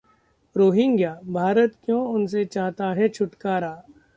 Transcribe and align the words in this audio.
रोहिंग्याः 0.55 1.19
भारत 1.33 1.75
क्यों 1.85 2.01
उनसे 2.13 2.45
चाहता 2.45 2.91
है 2.93 3.09
छुटकारा 3.09 3.71